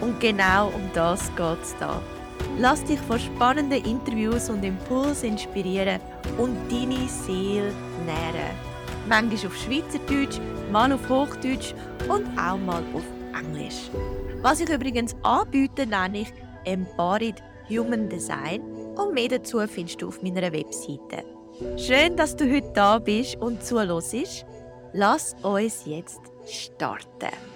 [0.00, 2.00] Und genau um das geht es da.
[2.58, 6.00] Lass dich von spannenden Interviews und Impulsen inspirieren
[6.38, 7.72] und deine Seele
[8.04, 8.54] nähren.
[9.08, 10.38] Manchmal auf Schweizerdeutsch,
[10.70, 11.74] mal auf Hochdeutsch
[12.08, 13.04] und auch mal auf
[13.38, 13.90] Englisch.
[14.42, 16.32] Was ich übrigens anbiete, nenne ich
[16.64, 18.60] Embodied Human Design
[18.96, 21.24] und mehr dazu findest du auf meiner Webseite.
[21.76, 24.46] Schön, dass du heute da bist und zuhörst.
[24.92, 27.47] Lass uns jetzt starten.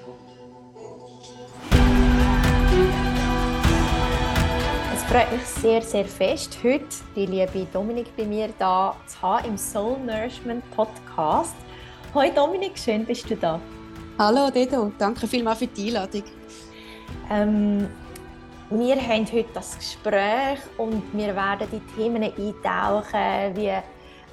[5.13, 9.59] Freut mich sehr, sehr fest, heute die liebe Dominik bei mir da zu haben im
[9.59, 11.55] Soul Nourishment Podcast.
[12.15, 13.61] Hallo Dominik, schön bist du da.
[14.19, 16.23] Hallo Dedo, danke vielmals für die Einladung.
[17.31, 17.89] Ähm,
[18.71, 23.69] wir haben heute das Gespräch und wir werden die Themen eintauchen, wie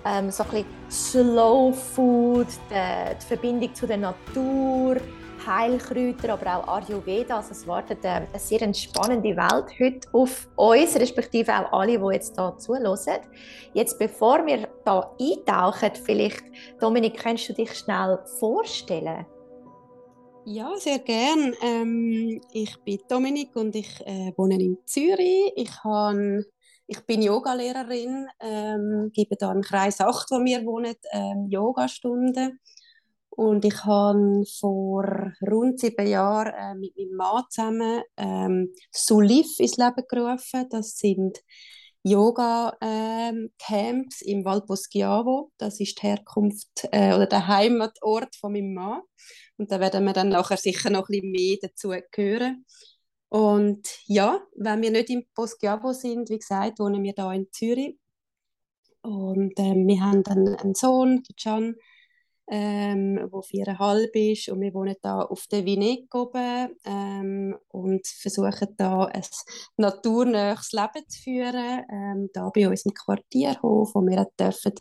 [0.05, 4.95] ähm, so ein bisschen Slow Food, die, die Verbindung zu der Natur,
[5.45, 7.37] Heilkräuter, aber auch Ayurveda.
[7.37, 12.35] Also es wartet eine sehr spannende Welt heute auf uns, respektive auch alle, die jetzt
[12.35, 13.21] hier zuhören.
[13.73, 16.43] Jetzt, bevor wir da eintauchen, vielleicht,
[16.79, 19.25] Dominik, kannst du dich schnell vorstellen?
[20.45, 21.53] Ja, sehr gern.
[21.61, 25.51] Ähm, ich bin Dominik und ich äh, wohne in Zürich.
[25.55, 26.43] Ich, habe,
[26.87, 32.59] ich bin Yogalehrerin, ähm, gebe da im Kreis 8, wo wir wohnen, ähm, Yogastunden.
[33.39, 39.77] Und ich habe vor rund sieben Jahren äh, mit meinem Mann zusammen ähm, Sulif ins
[39.77, 40.67] Leben gerufen.
[40.69, 41.37] Das sind
[42.03, 42.81] Yoga-Camps
[44.23, 45.53] ähm, im Val Poschiavo.
[45.57, 49.03] Das ist die Herkunft äh, oder der Heimatort von meinem Mann.
[49.55, 52.65] Und da werden wir dann nachher sicher noch ein bisschen mehr dazu hören.
[53.29, 57.97] Und ja, wenn wir nicht im Poschiavo sind, wie gesagt, wohnen wir da in Zürich.
[59.01, 61.77] Und äh, wir haben dann einen Sohn, Can,
[62.49, 68.75] ähm, wo viereinhalb ist und wir wohnen da auf der Vinek oben ähm, und versuchen
[68.75, 69.23] da ein
[69.77, 74.73] naturnähes Leben zu führen, ähm, da bei uns im Quartierhof, wo wir dürfen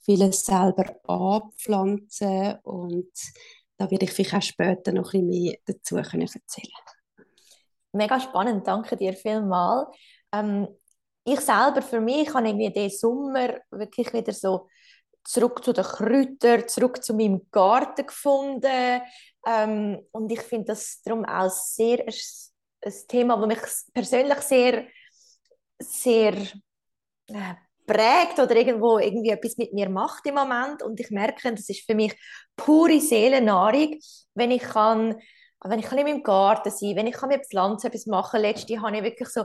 [0.00, 3.12] vieles selber anpflanzen und
[3.78, 6.72] da werde ich vielleicht auch später noch ein mehr dazu können erzählen
[7.92, 9.88] Mega spannend, danke dir vielmals.
[10.32, 10.68] Ähm,
[11.24, 14.68] ich selber, für mich, habe irgendwie diesen Sommer wirklich wieder so
[15.24, 19.00] zurück zu den Kräutern, zurück zu meinem Garten gefunden.
[19.46, 22.14] Ähm, und ich finde das darum auch sehr ein,
[22.84, 24.86] ein Thema, das mich persönlich sehr,
[25.78, 26.34] sehr
[27.28, 27.54] äh,
[27.86, 30.82] prägt oder irgendwo irgendwie etwas mit mir macht im Moment.
[30.82, 32.14] Und ich merke, das ist für mich
[32.56, 33.98] pure Seelennahrung,
[34.34, 35.16] wenn ich kann,
[35.64, 38.40] wenn ich kann in meinem Garten sein, wenn ich kann mit Pflanzen etwas machen.
[38.40, 39.44] Letztes habe ich wirklich so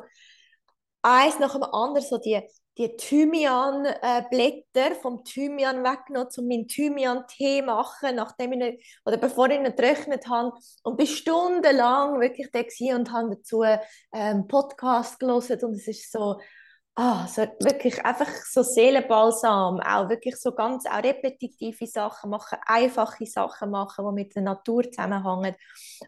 [1.01, 2.41] eins nach dem anderen so die
[2.77, 9.57] die Thymian-Blätter vom Thymian weggenommen, um meinen Thymian-Tee machen, nachdem ich ihn, oder bevor ich
[9.57, 10.53] ihn getrocknet habe.
[10.83, 12.59] Und bin stundenlang wirklich da
[12.95, 13.63] und habe dazu
[14.13, 16.39] ähm, Podcast gelesen und es ist so,
[16.95, 23.25] ah, so wirklich einfach so Seelenbalsam, auch wirklich so ganz auch repetitive Sachen machen, einfache
[23.25, 25.55] Sachen machen, die mit der Natur zusammenhängen.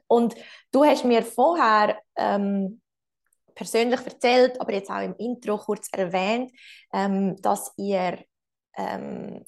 [0.07, 0.35] Und
[0.71, 2.81] du hast mir vorher ähm,
[3.59, 6.49] persönlich erzählt, aber jetzt auch im Intro kurz erwähnt,
[6.93, 8.17] ähm, dass ihr
[8.77, 9.43] ähm,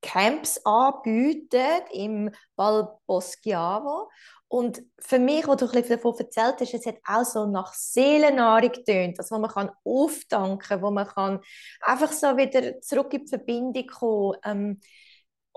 [0.00, 4.08] Camps anbietet im Val Boschiavo.
[4.46, 8.70] Und für mich, wo du ein davon erzählt hast, es hat auch so nach Seelennahrung
[8.70, 11.40] getönt, also wo man kann auftanken, wo man kann
[11.80, 14.36] einfach so wieder zurück in die Verbindung kommen.
[14.44, 14.80] Ähm,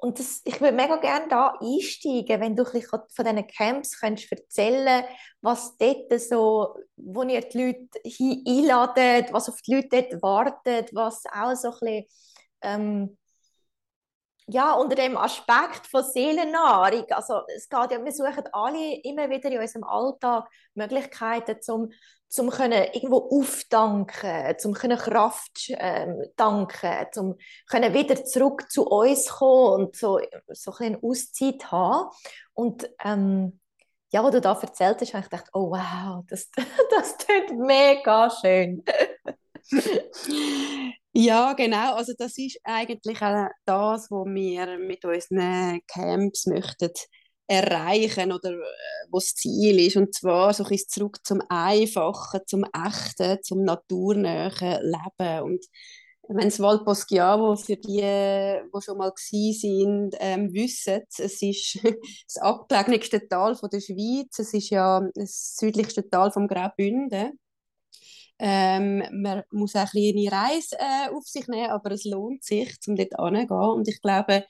[0.01, 4.31] und das, ich würde mega gerne da einsteigen, wenn du ein von diesen Camps könntest
[4.31, 5.03] erzählen
[5.41, 11.23] was dort so, wo ihr die Leute einladet, was auf die Leute dort wartet, was
[11.25, 12.05] auch so ein bisschen,
[12.61, 13.17] ähm,
[14.51, 19.49] ja, unter dem Aspekt von Seelennahrung, also es geht ja, wir suchen alle immer wieder
[19.49, 21.91] in unserem Alltag Möglichkeiten, zum
[22.27, 27.35] zum irgendwo aufdanken, können Kraft ähm, danken,
[27.69, 30.17] können wieder zurück zu uns kommen und so
[30.47, 32.09] so ein Auszeit haben
[32.53, 33.59] und ähm,
[34.13, 36.49] ja, was du da erzählt hast, habe ich gedacht, oh wow, das
[36.91, 38.83] das tut mega schön.
[41.13, 41.95] ja, genau.
[41.95, 46.91] Also das ist eigentlich auch das, was wir mit unseren Camps möchten
[47.47, 49.97] erreichen oder äh, wo das Ziel ist.
[49.97, 55.43] Und zwar so ein zurück zum Einfachen, zum Echten, zum naturnähen Leben.
[55.43, 55.65] Und
[56.29, 61.79] wenn das Val Poschiavo für die, die schon mal sind, ähm, wissen, es ist
[62.27, 64.39] das abgelegenste Tal der Schweiz.
[64.39, 67.37] Es ist ja das südlichste Tal vom Graubünden.
[68.43, 72.75] Ähm, man muss auch eine kleine Reise äh, auf sich nehmen, aber es lohnt sich,
[72.87, 73.51] um dort hinzugehen.
[73.51, 74.45] Und ich glaube,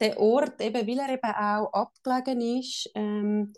[0.00, 3.52] der Ort, eben, weil er eben auch abgelegen ist, ähm,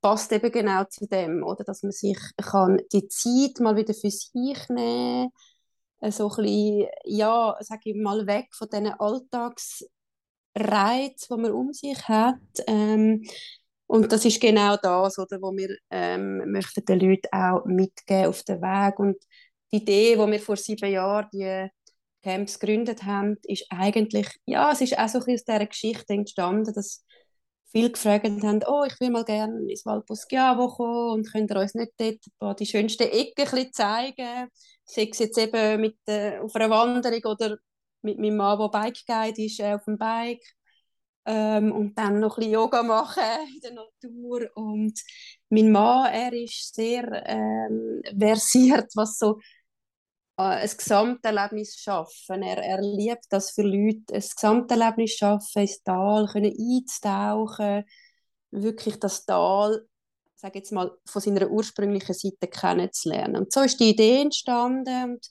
[0.00, 1.64] passt eben genau zu dem, oder?
[1.64, 5.32] dass man sich kann die Zeit mal wieder für sich nehmen
[6.00, 9.90] kann, so ein bisschen, ja, sag ich mal, weg von diesen Alltagsreizen,
[11.36, 12.38] die man um sich hat.
[12.68, 13.24] Ähm,
[13.86, 18.42] und das ist genau das, oder, wo wir ähm, möchten den Leuten auch mitgeben auf
[18.42, 18.98] den Weg.
[18.98, 19.16] Und
[19.72, 21.68] die Idee, die wir vor sieben Jahren die
[22.22, 26.12] Camps gegründet haben, ist eigentlich, ja, es ist auch so ein bisschen aus dieser Geschichte
[26.14, 27.04] entstanden, dass
[27.70, 31.74] viele gefragt haben, oh, ich will mal gerne ins Valposchiavo kommen und könnt ihr uns
[31.74, 31.92] nicht
[32.40, 34.48] dort die schönsten Ecken zeigen,
[34.84, 37.58] sei es jetzt eben mit, äh, auf einer Wanderung oder
[38.02, 40.42] mit meinem Mann, der Bike-Guide ist, äh, auf dem Bike
[41.26, 43.22] ähm, und dann noch ein bisschen Yoga machen
[43.54, 44.98] in der Natur und
[45.48, 49.40] mein Mann, er ist sehr ähm, versiert, was so
[50.38, 52.42] äh, ein Gesamterlebnis schaffen.
[52.42, 57.84] Er, er liebt das für Leute, ein Gesamterlebnis schaffen, ins Tal können einzutauchen,
[58.50, 59.84] wirklich das Tal,
[60.36, 63.36] sage jetzt mal, von seiner ursprünglichen Seite kennenzulernen.
[63.36, 65.28] Und so ist die Idee entstanden und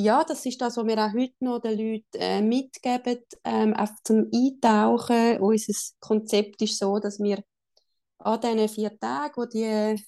[0.00, 3.88] ja, das ist das, was wir auch heute noch den Leuten äh, mitgeben, ähm, auch
[4.04, 5.38] zum Eintauchen.
[5.40, 7.42] Unser Konzept ist so, dass wir
[8.18, 9.64] an diesen vier Tagen, wo die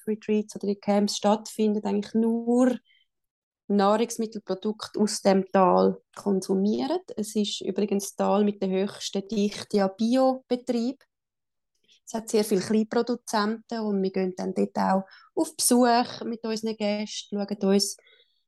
[0.07, 2.77] Retreats oder die Camps stattfinden, eigentlich nur
[3.69, 7.01] Nahrungsmittelprodukte aus dem Tal konsumieren.
[7.17, 11.03] Es ist übrigens das Tal mit der höchsten Dichte an Biobetrieb.
[12.05, 15.05] Es hat sehr viele Kleinproduzenten und wir gehen dann dort auch
[15.35, 17.97] auf Besuch mit unseren Gästen, schauen uns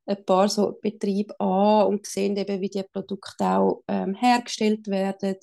[0.06, 5.36] ein paar so Betriebe an und sehen eben, wie die Produkte auch ähm, hergestellt werden.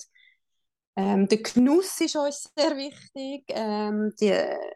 [0.94, 4.34] Ähm, der Genuss ist uns sehr wichtig, ähm, die,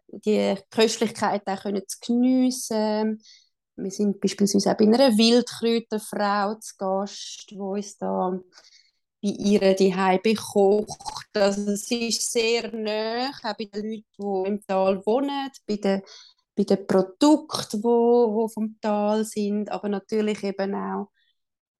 [0.08, 3.22] die Köstlichkeit auch können zu geniessen.
[3.76, 8.40] Wir sind beispielsweise auch bei einer Wildkräuterfrau zu Gast, die uns da
[9.22, 11.28] bei ihr die bekocht.
[11.34, 16.02] Also es ist sehr nah, auch bei den Leuten, die im Tal wohnen, bei den
[16.56, 21.10] bei den Produkten, wo, wo vom Tal sind, aber natürlich eben auch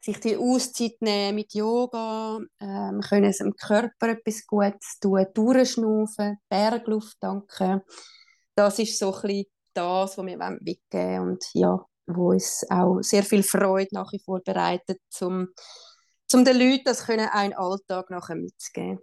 [0.01, 7.21] sich die Auszeit nehmen mit Yoga, ähm, können dem Körper etwas Gutes tun, durchschnaufen, Bergluft
[7.21, 7.81] tanken.
[8.55, 9.45] Das ist so ein
[9.75, 14.41] das, was wir weggeben und ja, wo uns auch sehr viel Freude nach wie vor
[14.41, 15.49] bereitet, um,
[16.33, 19.01] um den Leuten das können einen Alltag nachher mitzugeben.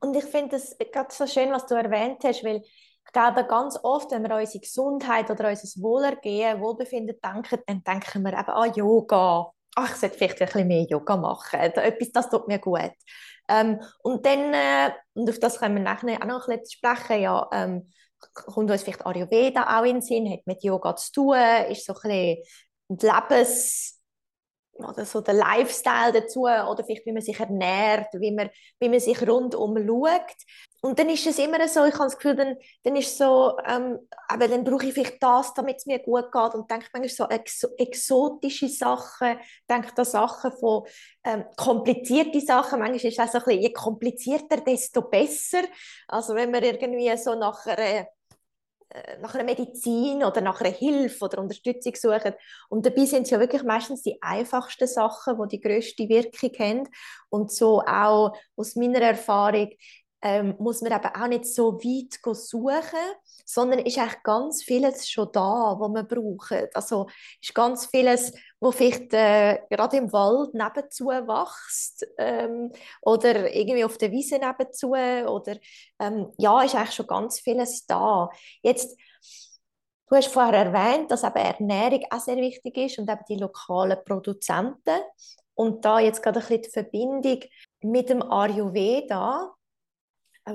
[0.00, 2.62] Und ich finde es gerade so schön, was du erwähnt hast, weil
[3.12, 8.22] glaube, ganz oft, wenn wir an unsere Gesundheit oder unser Wohlergehen, Wohlbefinden denken, dann denken
[8.22, 9.50] wir eben an Yoga.
[9.76, 11.60] Ach, ich sollte vielleicht ein bisschen mehr Yoga machen.
[11.60, 12.92] Etwas, das tut mir gut.
[13.48, 17.22] Ähm, und dann, äh, und auf das können wir nachher auch noch ein bisschen sprechen,
[17.22, 17.90] ja, ähm,
[18.34, 21.36] kommt uns vielleicht Ayurveda auch in den Sinn, hat mit Yoga zu tun,
[21.70, 22.42] ist so ein
[22.88, 23.97] bisschen Lebens
[24.84, 29.00] oder so der Lifestyle dazu oder vielleicht wie man sich ernährt, wie man, wie man
[29.00, 30.34] sich rundum schaut.
[30.80, 33.98] Und dann ist es immer so, ich habe das Gefühl, dann, dann ist so, ähm,
[34.28, 37.28] aber dann brauche ich vielleicht das, damit es mir gut geht und denke manchmal so
[37.28, 40.84] ex exotische Sachen, denke da Sachen von
[41.24, 45.62] ähm, komplizierte Sachen, manchmal ist es auch so ein bisschen, je komplizierter, desto besser.
[46.06, 48.06] Also wenn man irgendwie so nach einer
[49.20, 52.34] nach einer Medizin oder nach einer Hilfe oder Unterstützung suchen.
[52.68, 56.88] Und dabei sind es ja wirklich meistens die einfachsten Sachen, die die größte Wirkung haben.
[57.28, 59.70] Und so auch aus meiner Erfahrung
[60.22, 62.98] ähm, muss man eben auch nicht so weit suchen,
[63.44, 66.74] sondern ist eigentlich ganz vieles schon da, was man braucht.
[66.74, 67.06] Also
[67.40, 72.72] ist ganz vieles, wo vielleicht äh, gerade im Wald nebenzu wächst ähm,
[73.02, 75.56] oder irgendwie auf der Wiese nebenzu oder
[76.00, 78.28] ähm, ja, ist eigentlich schon ganz vieles da.
[78.62, 78.98] Jetzt
[80.10, 83.98] Du hast vorher erwähnt, dass eben Ernährung auch sehr wichtig ist und eben die lokalen
[84.06, 85.02] Produzenten.
[85.52, 87.40] Und da jetzt gerade ein bisschen die Verbindung
[87.82, 89.54] mit dem Ayurveda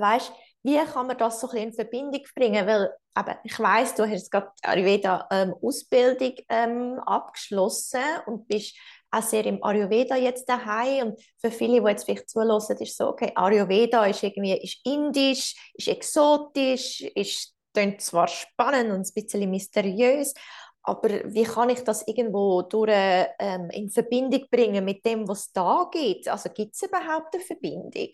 [0.00, 0.32] weißt,
[0.62, 2.66] wie kann man das so in Verbindung bringen?
[2.66, 8.74] Weil aber ich weiß, du hast gerade Ayurveda ähm, Ausbildung ähm, abgeschlossen und bist
[9.10, 13.08] auch sehr im Ayurveda jetzt daheim und für viele, die jetzt vielleicht zulassen, ist so,
[13.08, 17.54] okay, Ayurveda ist irgendwie ist indisch, ist exotisch, ist
[17.98, 20.34] zwar spannend und ein bisschen mysteriös,
[20.82, 22.92] aber wie kann ich das irgendwo durch,
[23.38, 26.28] ähm, in Verbindung bringen mit dem, was da gibt?
[26.28, 28.10] Also gibt es überhaupt eine Verbindung?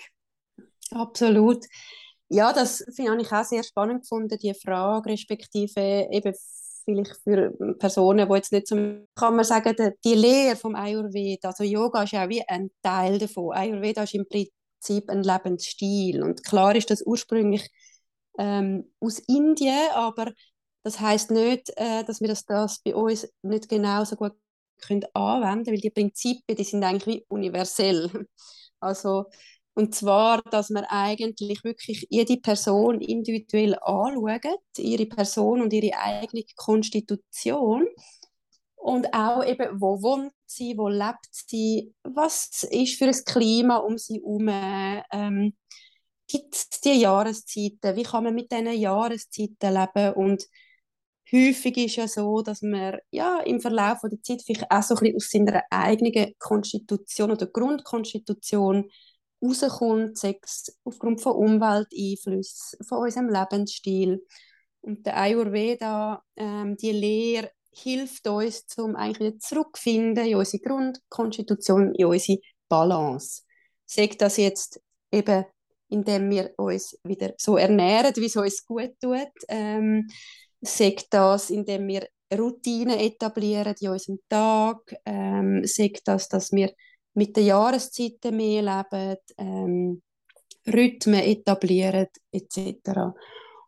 [0.92, 1.64] Absolut.
[2.28, 6.34] ja, das finde ich auch sehr spannend gefunden, die Frage, respektive eben
[6.84, 8.76] vielleicht für Personen, die jetzt nicht so,
[9.14, 13.52] kann man sagen, die Lehre vom Ayurveda, also Yoga ist ja wie ein Teil davon.
[13.52, 17.68] Ayurveda ist im Prinzip ein Lebensstil und klar ist das ursprünglich
[18.38, 20.32] ähm, aus Indien, aber
[20.82, 24.32] das heißt nicht, äh, dass wir das, das bei uns nicht genauso gut
[24.80, 28.10] können anwenden, weil die Prinzipien, die sind eigentlich wie universell.
[28.82, 29.26] Also
[29.74, 36.44] und zwar, dass man eigentlich wirklich jede Person individuell anschaut, ihre Person und ihre eigene
[36.56, 37.86] Konstitution.
[38.76, 43.98] Und auch eben, wo wohnt sie, wo lebt sie, was ist für ein Klima um
[43.98, 44.48] sie herum,
[45.12, 45.54] ähm,
[46.26, 50.14] gibt es die Jahreszeiten, wie kann man mit diesen Jahreszeiten leben?
[50.14, 50.44] Und
[51.32, 55.00] häufig ist ja so, dass man ja, im Verlauf der Zeit vielleicht auch so ein
[55.00, 58.90] bisschen aus seiner eigenen Konstitution oder Grundkonstitution
[59.42, 64.24] rauskommt, sechs aufgrund von Umwelteinflüssen, von unserem Lebensstil.
[64.82, 72.06] Und der Ayurveda, ähm, die Lehre, hilft uns, um eigentlich zurückzufinden in unsere Grundkonstitution, in
[72.06, 73.42] unsere Balance.
[73.86, 74.80] Sagt das jetzt
[75.12, 75.44] eben,
[75.88, 79.32] indem wir uns wieder so ernähren, wie es uns gut tut.
[79.48, 80.08] Ähm,
[80.60, 84.78] sagt das, indem wir Routinen etablieren in unserem Tag.
[85.04, 86.72] Ähm, sagt das, dass wir
[87.14, 90.02] mit den Jahreszeiten mehr leben, ähm,
[90.66, 93.14] Rhythmen etablieren etc.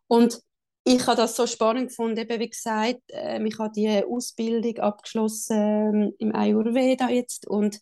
[0.07, 0.39] Und
[0.85, 6.03] ich habe das so spannend gefunden, eben wie gesagt, äh, ich habe die Ausbildung abgeschlossen
[6.03, 7.79] äh, im Ayurveda jetzt und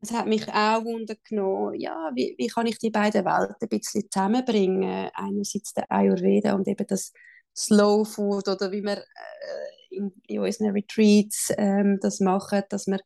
[0.00, 4.04] es hat mich auch wundergenommen, ja, wie, wie kann ich die beiden Welten ein bisschen
[4.10, 7.12] zusammenbringen, einerseits der Ayurveda und eben das
[7.56, 12.98] Slow Food oder wie wir äh, in, in unseren Retreats ähm, das machen, dass wir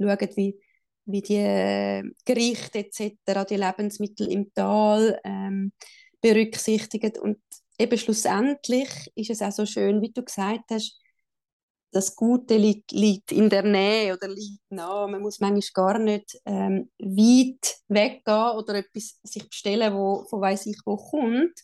[0.00, 0.58] schauen, wie
[1.08, 5.72] wie die äh, Gerichte etc., die Lebensmittel im Tal ähm,
[6.20, 7.18] berücksichtigt.
[7.18, 7.38] Und
[7.78, 11.00] eben schlussendlich ist es auch so schön, wie du gesagt hast,
[11.90, 15.06] das Gute liegt, liegt in der Nähe oder liegt nah.
[15.06, 20.66] Man muss manchmal gar nicht ähm, weit weggehen oder etwas sich bestellen, wo von weiß
[20.66, 21.58] ich wo kommt,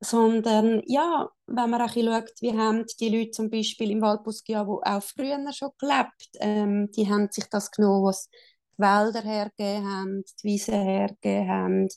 [0.00, 4.80] sondern ja, wenn man auch schaut, wie haben die Leute zum Beispiel im Valposkia, wo
[4.84, 10.24] auch früher schon gelebt, ähm, die haben sich das genommen, was die Wälder hergegeben haben,
[10.42, 11.88] die Wiesen hergegeben haben,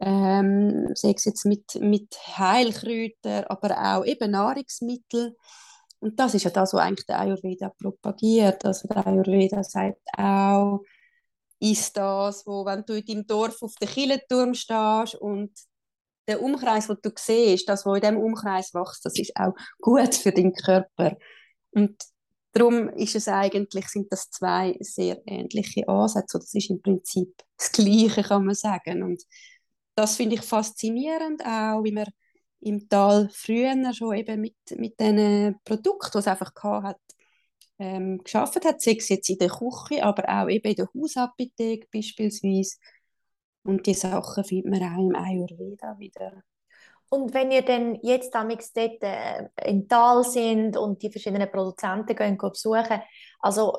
[0.00, 5.36] ähm, sei es jetzt mit, mit Heilkräutern, aber auch eben Nahrungsmittel.
[6.00, 8.64] Und das ist ja das, was eigentlich der Ayurveda propagiert.
[8.64, 10.84] Also der Ayurveda sagt auch,
[11.60, 15.50] ist das, wo, wenn du in deinem Dorf auf dem Killenturm stehst und
[16.28, 20.14] der Umkreis, den du siehst, das, was in diesem Umkreis wächst, das ist auch gut
[20.14, 21.16] für deinen Körper.
[21.70, 21.96] Und
[22.52, 26.38] darum ist es eigentlich, sind das zwei sehr ähnliche Ansätze.
[26.38, 29.02] Das ist im Prinzip das Gleiche, kann man sagen.
[29.02, 29.22] Und
[29.94, 32.06] das finde ich faszinierend auch, wie man
[32.60, 37.00] im Tal früher schon eben mit, mit diesen Produkten, die es einfach hat,
[37.78, 41.86] ähm, geschafft hat, sei es jetzt in der Küche, aber auch eben in der Hausapotheke
[41.92, 42.76] beispielsweise,
[43.68, 46.42] und die Sachen findet man auch im Ayurveda wieder.
[47.10, 52.16] Und wenn ihr dann jetzt damals dort äh, im Tal sind und die verschiedenen Produzenten
[52.16, 53.02] gehen, gehen besuchen,
[53.40, 53.76] also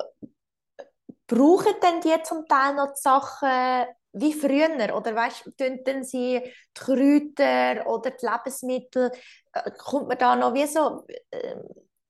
[1.26, 4.96] brauchen denn die zum Teil noch die Sachen wie früher?
[4.96, 9.10] Oder weißt du, sie die Kräuter oder die Lebensmittel,
[9.52, 11.56] äh, kommt man da noch wie so, äh,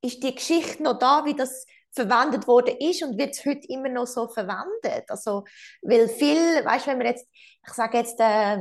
[0.02, 3.88] ist die Geschichte noch da, wie das verwendet worden ist und wird es heute immer
[3.88, 5.04] noch so verwendet.
[5.08, 5.44] Also,
[5.82, 8.58] weil viel, weißt du, wenn wir jetzt, ich sage jetzt, äh,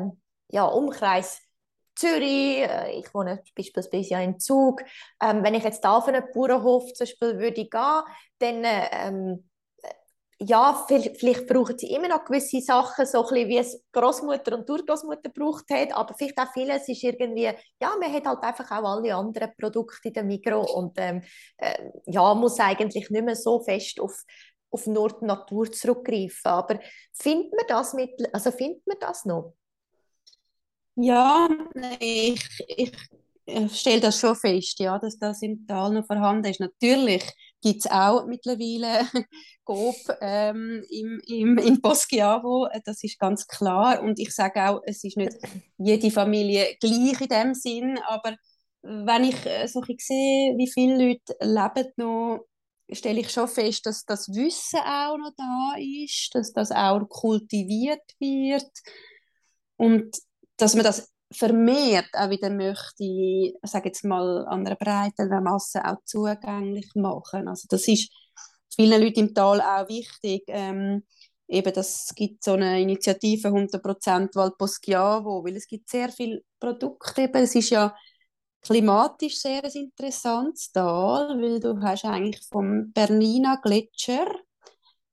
[0.51, 1.41] ja, Umkreis
[1.95, 4.81] Zürich, äh, ich wohne beispielsweise ja in Zug,
[5.21, 8.01] ähm, wenn ich jetzt da auf einen Bauernhof zum Beispiel würde gehen,
[8.39, 9.48] dann ähm,
[10.41, 15.29] ja, vielleicht brauchen sie immer noch gewisse Sachen, so ein wie es Großmutter und Urgroßmutter
[15.29, 19.13] gebraucht hat, aber vielleicht auch vieles ist irgendwie, ja, man hat halt einfach auch alle
[19.13, 21.21] anderen Produkte in der Mikro und ähm,
[21.57, 24.23] äh, ja, muss eigentlich nicht mehr so fest auf,
[24.71, 26.51] auf nur die Natur zurückgreifen.
[26.51, 26.79] Aber
[27.11, 29.55] findet man das mit, also findet man das noch?
[30.95, 31.49] Ja,
[31.99, 32.93] ich, ich,
[33.45, 36.61] ich stelle das schon fest, ja, dass das im Tal noch vorhanden ist.
[36.61, 37.23] Natürlich
[37.61, 39.07] gibt es auch mittlerweile
[39.63, 44.01] Coop ähm, im, im, in Poschiavo, das ist ganz klar.
[44.01, 45.37] Und ich sage auch, es ist nicht
[45.77, 48.35] jede Familie gleich in dem Sinn, aber
[48.81, 52.45] wenn ich äh, so sehe, wie viele Leute leben noch,
[52.91, 58.01] stelle ich schon fest, dass das Wissen auch noch da ist, dass das auch kultiviert
[58.19, 58.71] wird.
[59.75, 60.17] Und
[60.57, 65.83] dass man das vermehrt auch wieder möchte, ich sage jetzt mal, an einer breiteren Masse
[65.85, 67.47] auch zugänglich machen.
[67.47, 68.11] Also das ist
[68.75, 70.43] vielen Leuten im Tal auch wichtig.
[70.47, 71.03] Ähm,
[71.47, 77.23] eben, das gibt so eine Initiative 100% Valposchiavo, weil es gibt sehr viele Produkte.
[77.23, 77.43] Eben.
[77.43, 77.95] Es ist ja
[78.61, 84.27] klimatisch sehr ein interessantes Tal, weil du hast eigentlich vom Bernina Gletscher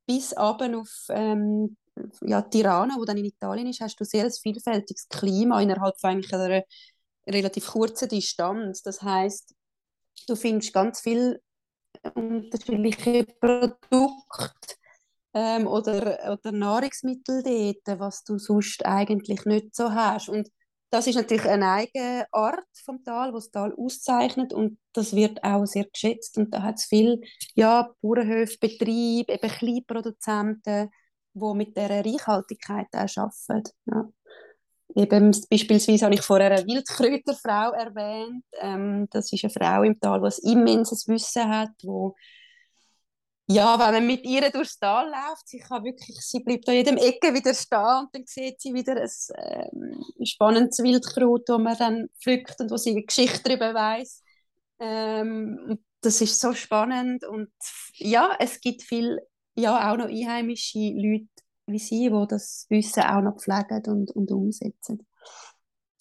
[0.06, 1.76] bis runter auf ähm,
[2.22, 6.10] ja, Tirana, wo dann in Italien ist, hast du sehr ein vielfältiges Klima innerhalb von
[6.10, 6.62] eigentlich einer
[7.26, 8.82] relativ kurzen Distanz.
[8.82, 9.54] Das heißt,
[10.26, 11.40] du findest ganz viele
[12.14, 14.74] unterschiedliche Produkte
[15.34, 20.28] ähm, oder, oder Nahrungsmittel dort, was du sonst eigentlich nicht so hast.
[20.28, 20.50] Und
[20.90, 25.42] das ist natürlich eine eigene Art vom Tal, was das Tal auszeichnet und das wird
[25.42, 27.18] auch sehr geschätzt und da hat es viele
[27.54, 30.90] ja, Bauernhöfe, Betriebe, eben Kleinproduzenten,
[31.36, 33.70] die mit dieser Reichhaltigkeit auch arbeiten.
[33.86, 34.08] Ja.
[34.94, 38.44] Eben, beispielsweise habe ich vorher eine Wildkräuterfrau erwähnt.
[38.60, 42.14] Ähm, das ist eine Frau im Tal, die ein immenses Wissen hat, wo
[43.48, 46.96] ja, wenn man mit ihr durchs Tal läuft, sie kann wirklich, sie bleibt an jedem
[46.96, 52.08] Ecke wieder stehen und dann sieht sie wieder ein, ähm, spannendes Wildkraut, das man dann
[52.20, 54.24] pflückt und wo sie eine Geschichte darüber weiss.
[54.80, 57.50] Ähm, das ist so spannend und
[57.94, 59.20] ja, es gibt viel,
[59.56, 61.28] ja, auch noch einheimische Leute
[61.66, 65.06] wie sie, die das Wissen auch noch pflegen und, und umsetzen.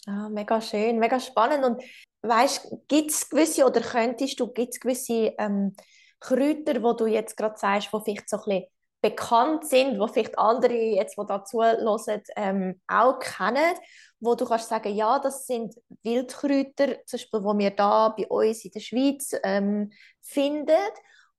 [0.06, 1.84] Ah, mega schön, mega spannend und
[2.22, 5.76] weißt, gibt es gewisse oder könntest du, gibt es gewisse ähm,
[6.20, 8.66] Kräuter, wo du jetzt gerade sagst, die vielleicht so ein bisschen
[9.02, 13.76] bekannt sind, wo vielleicht andere jetzt, die dazu hören, ähm, auch kennen,
[14.20, 18.64] wo du kannst sagen, ja, das sind Wildkräuter, zum Beispiel, wo wir da bei uns
[18.64, 20.92] in der Schweiz ähm, finden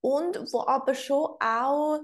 [0.06, 1.98] und wo aber schon auch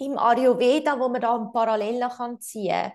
[0.00, 2.92] im Ayurveda, wo man da Parallelen kann ziehen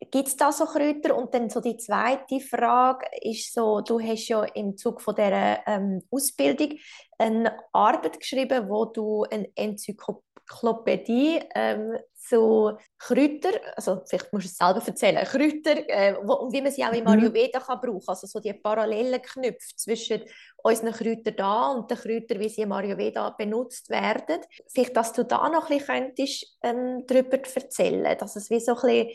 [0.00, 0.10] kann.
[0.10, 1.14] Gibt es da so Kräuter?
[1.14, 5.66] Und dann so die zweite Frage ist so, du hast ja im Zug von dieser
[5.66, 6.78] ähm, Ausbildung
[7.18, 14.56] eine Arbeit geschrieben, wo du eine Enzyklopädie ähm, zu Kräutern, also vielleicht musst du es
[14.56, 17.08] selber erzählen, Kräuter äh, wo, und wie man sie auch im mhm.
[17.08, 20.22] Ayurveda kann brauchen also so die Parallelen knüpft zwischen
[20.62, 24.40] unseren Kräutern da und den Kräutern, wie sie im Ayurveda benutzt werden.
[24.68, 28.74] Vielleicht, dass du da noch ein bisschen könntest, ähm, darüber erzählen, dass es wie so
[28.74, 29.08] ein bisschen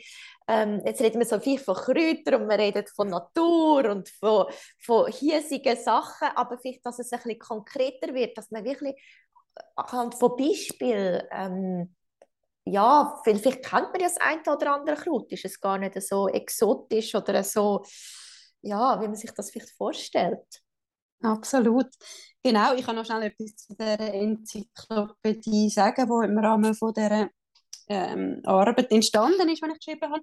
[0.50, 4.46] ähm, jetzt reden wir so viel von Kräutern und wir reden von Natur und von,
[4.80, 8.96] von hiesigen Sachen, aber vielleicht, dass es ein bisschen konkreter wird, dass man wirklich
[9.76, 11.96] anhand von Beispielen ähm,
[12.70, 16.28] ja, vielleicht kennt man ja das eine oder andere Kraut, ist es gar nicht so
[16.28, 17.84] exotisch oder so,
[18.62, 20.62] ja, wie man sich das vielleicht vorstellt.
[21.22, 21.88] Absolut.
[22.44, 27.30] Genau, ich kann noch schnell etwas zu dieser Enzyklopädie sagen, die im Rahmen von dieser
[27.90, 30.22] ähm, Arbeit entstanden ist, wenn ich geschrieben habe.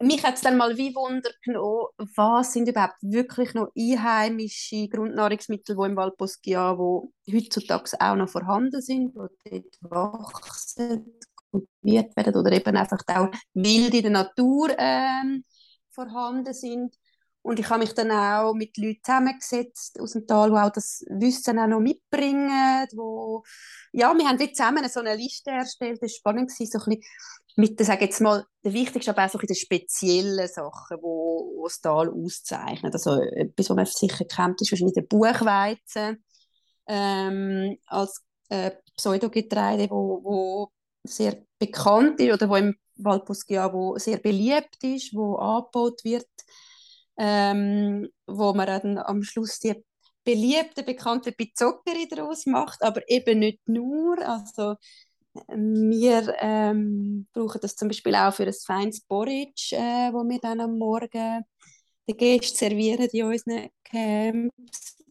[0.00, 5.76] Mich hat es dann mal wie Wunder genommen, was sind überhaupt wirklich noch einheimische Grundnahrungsmittel,
[5.76, 11.20] die im Val Poschiavo heutzutage auch noch vorhanden sind, die dort wachsen,
[11.52, 15.44] kultiviert werden oder eben einfach auch wild in der Natur ähm,
[15.90, 16.96] vorhanden sind.
[17.42, 21.04] Und ich habe mich dann auch mit Leuten zusammengesetzt aus dem Tal, die auch das
[21.08, 22.86] Wissen auch noch mitbringen.
[22.94, 23.42] Wo,
[23.92, 26.00] ja, wir haben zusammen so eine Liste erstellt.
[26.00, 27.02] Das war spannend, so ein bisschen
[27.56, 31.80] mit, sage jetzt mal, der wichtigste, aber auch so die speziellen Sachen, die wo das
[31.80, 32.92] Tal auszeichnen.
[32.92, 36.24] Also etwas, was man sicher kennt, ist wahrscheinlich der Buchweizen
[36.86, 40.68] ähm, als äh, Pseudogetreide, wo, wo
[41.04, 46.26] sehr bekannt ist oder wo im Val Poschiavo sehr beliebt ist, wo angebaut wird
[47.18, 49.74] ähm, wo man dann am Schluss die
[50.24, 54.18] beliebte, bekannte Pizzoccheri daraus macht, aber eben nicht nur.
[54.26, 54.76] Also
[55.48, 60.60] wir ähm, brauchen das zum Beispiel auch für ein feines Porridge, äh, wo wir dann
[60.60, 61.44] am Morgen
[62.08, 65.02] den Gästen servieren in unseren Camps.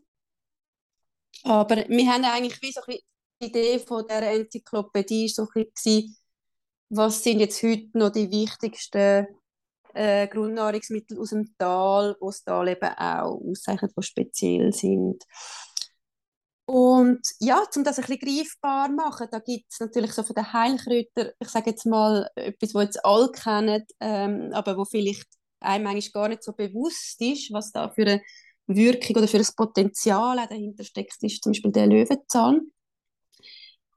[1.44, 3.04] Aber wir haben eigentlich wie so die
[3.40, 6.16] Idee von der Enzyklopädie so ein bisschen,
[6.90, 9.28] was sind jetzt heute noch die wichtigsten
[9.94, 15.24] äh, Grundnahrungsmittel aus dem Tal, wo das Tal eben auch auszeichnet, die speziell sind.
[16.66, 20.36] Und ja, um das ein bisschen greifbar zu machen, da gibt es natürlich so von
[20.36, 25.28] den Heilkräutern, ich sage jetzt mal etwas, was jetzt alle kennen, ähm, aber wo vielleicht
[25.60, 28.22] einem eigentlich gar nicht so bewusst ist, was da für eine
[28.68, 32.72] Wirkung oder für ein Potenzial dahinter steckt, ist zum Beispiel der Löwenzahn.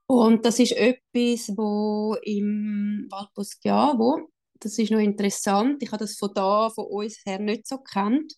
[0.07, 4.29] Und das ist etwas, wo im Val Poschiavo
[4.65, 5.81] das ist noch interessant.
[5.83, 8.33] Ich habe das von da, von uns her nicht so kennt.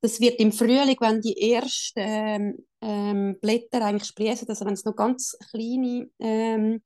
[0.00, 4.84] Das wird im Frühling, wenn die ersten ähm, ähm, Blätter eigentlich sprießen, also wenn es
[4.84, 6.80] noch ganz kleine ähm,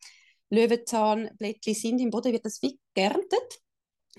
[0.49, 3.61] Löwenzahnblättchen sind im Boden, wird das wie geerntet.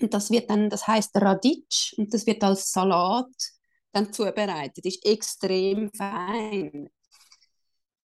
[0.00, 3.26] Und das wird dann, das heißt Raditsch und das wird als Salat
[3.90, 4.86] dann zubereitet.
[4.86, 6.88] Ist extrem fein.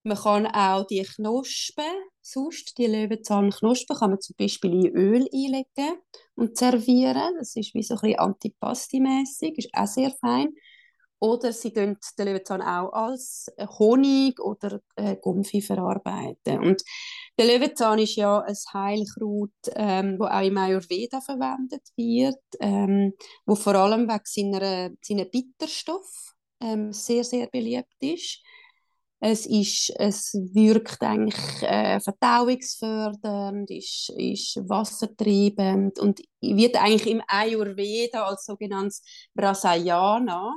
[0.03, 1.85] Man kann auch die Knospen
[2.31, 6.01] sonst die Löwenzahnknospen kann man zum Beispiel in Öl einlegen
[6.35, 7.35] und servieren.
[7.37, 10.49] Das ist wie so ein bisschen Antipasti-mässig, ist auch sehr fein.
[11.19, 13.47] Oder sie den Löwenzahn auch als
[13.79, 16.59] Honig oder äh, Gumpfi verarbeiten.
[16.59, 16.83] Und
[17.39, 23.13] der Löwenzahn ist ja ein Heilkraut, ähm, wo auch im Ayurveda verwendet wird, ähm,
[23.47, 28.43] wo vor allem wegen seiner, seiner Bitterstoff ähm, sehr, sehr beliebt ist.
[29.19, 38.25] Es, ist, es wirkt eigentlich äh, verdauungsfördernd, ist, ist wassertreibend und wird eigentlich im Ayurveda
[38.25, 39.01] als sogenanntes
[39.33, 40.55] Brasayana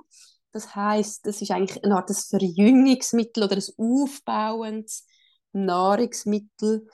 [0.52, 5.06] das heißt, das ist eigentlich eine Art Verjüngungsmittel oder ein aufbauendes
[5.52, 6.86] Nahrungsmittel,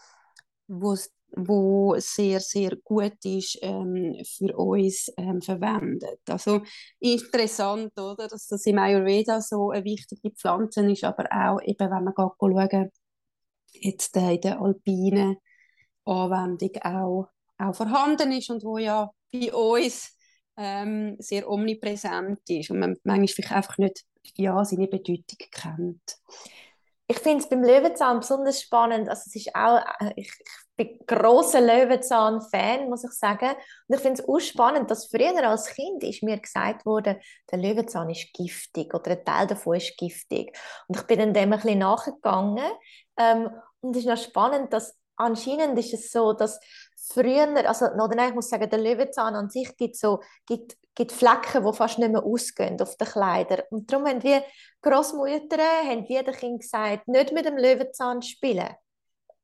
[0.66, 0.96] wo,
[1.36, 6.20] wo sehr, sehr gut ist ähm, für uns ähm, verwendet.
[6.28, 6.62] Also
[6.98, 12.04] interessant, oder, dass das im Ayurveda so eine wichtige Pflanze ist, aber auch eben, wenn
[12.04, 12.90] man schauen,
[13.72, 15.36] jetzt in der alpinen
[16.04, 20.16] Anwendung auch, auch vorhanden ist und wo ja bei uns
[20.56, 24.04] ähm, sehr omnipräsent ist und man manchmal vielleicht einfach nicht
[24.36, 26.16] ja, seine Bedeutung kennt.
[27.08, 29.08] Ich finde es beim Löwenzahn besonders spannend.
[29.08, 33.54] Also es ist auch, äh, ich, ich bin großer Löwenzahn-Fan, muss ich sagen.
[33.88, 37.18] Und ich finde es auch spannend, dass früher als Kind ist mir gesagt wurde,
[37.50, 40.56] der Löwenzahn ist giftig oder ein Teil davon ist giftig.
[40.86, 42.70] Und ich bin dann dem ein bisschen nachgegangen.
[43.18, 46.60] Ähm, und es ist noch spannend, dass anscheinend ist es so, dass
[46.96, 51.64] früher, also nein, ich muss sagen, der Löwenzahn an sich gibt so gibt, gibt Flecken,
[51.64, 53.62] die fast nicht mehr ausgehen auf den Kleidern.
[53.70, 54.42] Und darum haben wir
[54.82, 58.74] Großmütter, haben wir den Kind gesagt, nicht mit dem Löwenzahn spielen.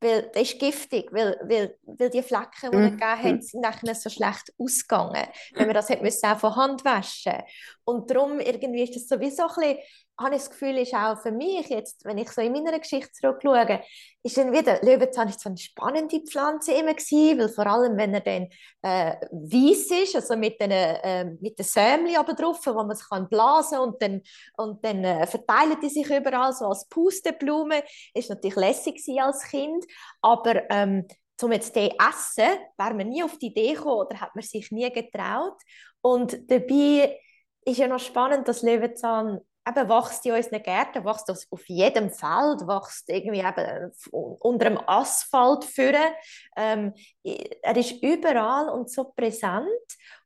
[0.02, 2.98] Weil das ist giftig, weil, weil, weil die Flecken, die er mhm.
[2.98, 6.84] gegeben hat, sind nachher so schlecht ausgegangen, wenn man das hat müssen auch von Hand
[6.84, 7.42] waschen
[7.84, 9.78] Und darum irgendwie ist das sowieso ein bisschen
[10.22, 13.12] habe ich das Gefühl, ist auch für mich jetzt, wenn ich so in meiner Geschichte
[13.12, 13.82] zurückschaue,
[14.22, 18.14] ist dann wieder, Löwenzahn ist so eine spannende Pflanze immer gewesen, weil vor allem, wenn
[18.14, 18.48] er dann
[18.82, 23.08] äh, weiß ist, also mit den, äh, mit den Sämli aber drauf, wo man sich
[23.08, 24.22] kann blasen und dann,
[24.56, 27.82] und dann äh, verteilen die sich überall so als Pusteblume,
[28.14, 29.84] ist natürlich lässig als Kind,
[30.20, 31.06] aber ähm,
[31.42, 34.70] um jetzt den essen, wäre man nie auf die Idee gekommen oder hat man sich
[34.70, 35.60] nie getraut.
[36.00, 37.18] Und dabei
[37.64, 42.66] ist ja noch spannend, dass Löwenzahn eben wächst in unseren Gärten, wächst auf jedem Feld,
[42.66, 46.12] wächst irgendwie eben unter dem Asphalt führen.
[46.56, 46.94] Ähm,
[47.24, 49.66] er ist überall und so präsent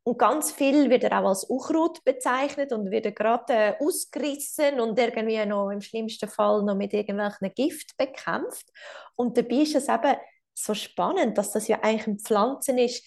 [0.07, 4.96] und ganz viel wird er auch als Unkraut bezeichnet und wird gerade äh, ausgerissen und
[4.96, 8.70] irgendwie noch im schlimmsten Fall noch mit irgendwelchen Gift bekämpft.
[9.16, 10.14] Und dabei ist es eben
[10.55, 13.05] so spannend, dass das ja eigentlich eine Pflanze ist,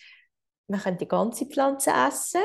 [0.68, 2.44] man kann die ganze Pflanze essen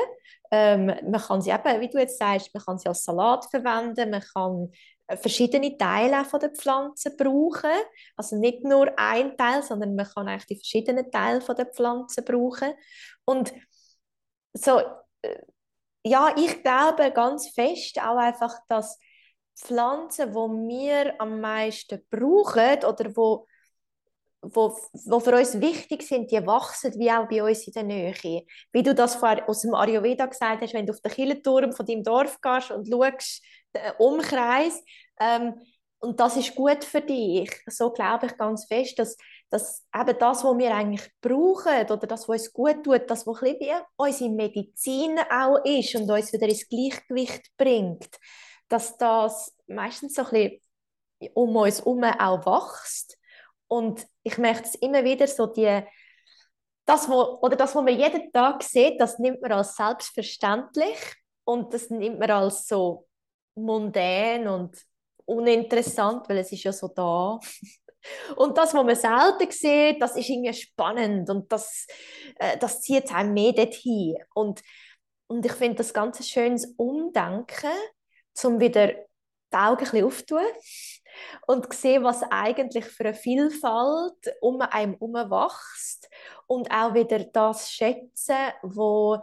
[0.55, 4.09] ähm, man kann sie eben, wie du jetzt sagst, man kann sie als Salat verwenden,
[4.11, 4.71] man kann
[5.07, 7.71] äh, verschiedene Teile von der Pflanze brauchen.
[8.15, 12.21] Also nicht nur ein Teil, sondern man kann eigentlich die verschiedenen Teile von der Pflanze
[12.21, 12.73] brauchen.
[13.25, 13.53] Und
[14.53, 14.79] so,
[15.23, 15.41] äh,
[16.05, 18.97] ja, ich glaube ganz fest auch einfach, dass
[19.57, 23.45] Pflanzen, die wir am meisten brauchen oder wo
[24.53, 28.45] wo für uns wichtig sind, die wachsen wie auch bei uns in der Nähe.
[28.71, 32.03] Wie du das aus dem Ayurveda gesagt hast, wenn du auf den Kirchenturm von deinem
[32.03, 33.41] Dorf gehst und schaust,
[33.73, 34.83] den Umkreis,
[35.19, 35.55] ähm,
[35.99, 37.49] und das ist gut für dich.
[37.67, 39.17] So glaube ich ganz fest, dass,
[39.49, 43.41] dass eben das, was wir eigentlich brauchen oder das, was uns gut tut, das, was
[43.41, 48.09] ein bisschen wie unsere Medizin auch ist und uns wieder ins Gleichgewicht bringt,
[48.69, 50.61] dass das meistens so ein bisschen
[51.33, 53.17] um uns herum auch wächst
[53.67, 55.81] und ich merke es immer wieder so, die,
[56.85, 60.97] das, wo, oder das, was man jeden Tag sieht, das nimmt man als selbstverständlich
[61.43, 63.07] und das nimmt man als so
[63.55, 64.77] mundän und
[65.25, 67.39] uninteressant, weil es ist ja so da.
[68.35, 71.87] Und das, was man selten sieht, das ist irgendwie spannend und das,
[72.35, 74.17] äh, das zieht einem mehr dorthin.
[74.35, 74.61] Und,
[75.25, 77.71] und ich finde das ganz ein schönes Umdenken,
[78.43, 80.45] um wieder die Augen ein bisschen aufzutun
[81.47, 86.09] und sehen, was eigentlich für eine Vielfalt um einem herum wächst
[86.47, 89.19] und auch wieder das schätzen, wo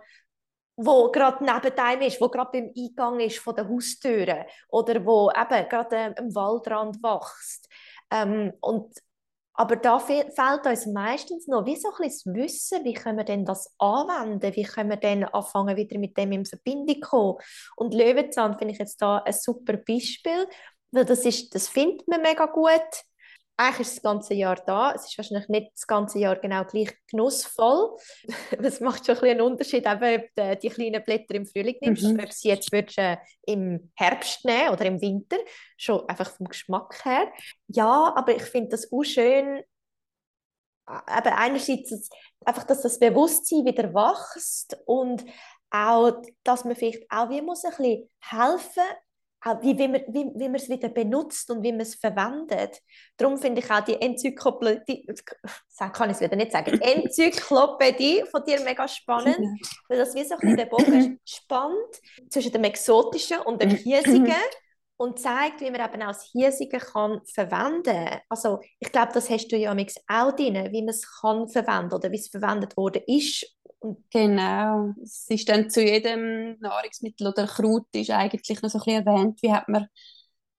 [0.76, 5.30] wo gerade neben einem ist, wo gerade beim Eingang ist von der Haustüre oder wo
[5.30, 7.68] eben gerade am Waldrand wächst.
[8.10, 8.90] Ähm, und
[9.54, 13.24] aber da fehlt uns meistens noch wie so ein bisschen das Wissen, wie können wir
[13.24, 17.38] denn das anwenden, wie können wir denn anfangen, wieder mit dem in Verbindung zu kommen.
[17.76, 20.46] Und Löwenzahn finde ich jetzt da ein super Beispiel,
[20.92, 22.80] weil das, ist, das findet man mega gut.
[23.56, 24.92] Eigentlich ist das ganze Jahr da.
[24.92, 27.96] Es ist wahrscheinlich nicht das ganze Jahr genau gleich genussvoll.
[28.62, 32.04] Es macht schon ein einen Unterschied, eben, ob du die kleinen Blätter im Frühling nimmst,
[32.04, 32.20] mhm.
[32.20, 35.36] ob sie jetzt würdest, äh, im Herbst nehmen oder im Winter.
[35.76, 37.30] Schon einfach vom Geschmack her.
[37.68, 39.62] Ja, aber ich finde das auch schön,
[40.88, 42.10] eben einerseits
[42.44, 45.24] einfach, dass das Bewusstsein wieder wächst und
[45.70, 49.11] auch, dass man vielleicht auch wie muss ein bisschen helfen auch
[49.60, 52.80] wie, wie, man, wie, wie man es wieder benutzt und wie man es verwendet.
[53.16, 55.06] Darum finde ich auch die Enzyklopädie,
[55.92, 59.38] kann ich es wieder nicht sagen, Enzyklopädie von dir mega spannend,
[59.88, 62.00] weil das wie so ein bisschen den Bogen spannt
[62.30, 64.32] zwischen dem Exotischen und dem Hiesigen
[64.96, 68.20] und zeigt, wie man eben auch das Hiesige kann verwenden kann.
[68.28, 72.12] Also ich glaube, das hast du ja auch drin, wie man es kann verwenden oder
[72.12, 73.44] wie es verwendet worden ist
[74.10, 74.94] Genau.
[75.02, 79.42] Es ist dann zu jedem Nahrungsmittel oder Kraut ist eigentlich noch so ein bisschen erwähnt,
[79.42, 79.88] wie hat man